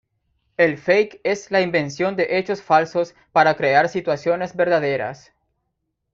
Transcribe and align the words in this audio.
El 0.57 0.79
fake 0.79 1.21
es 1.23 1.51
la 1.51 1.61
invención 1.61 2.15
de 2.15 2.39
hechos 2.39 2.63
falsos 2.63 3.13
para 3.31 3.55
crear 3.55 3.87
situaciones 3.87 4.55
verdaderas. 4.55 5.31